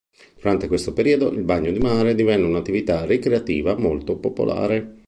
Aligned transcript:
Durante 0.41 0.67
questo 0.67 0.93
periodo 0.93 1.29
il 1.31 1.43
bagno 1.43 1.69
in 1.69 1.77
mare 1.79 2.15
divenne 2.15 2.47
un'attività 2.47 3.05
ricreativa 3.05 3.77
molto 3.77 4.17
popolare. 4.17 4.95